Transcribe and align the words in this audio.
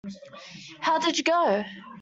How 0.79 0.97
did 0.97 1.19
you 1.19 1.23
go? 1.23 1.63